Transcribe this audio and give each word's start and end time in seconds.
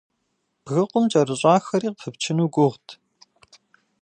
Бгыкъум 0.63 1.05
кӀэрыщӀахэри 1.11 1.89
къыпыпчыну 1.99 2.47
гугъут. 2.53 2.87